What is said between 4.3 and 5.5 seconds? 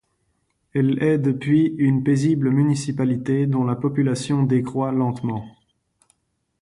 décroît lentement.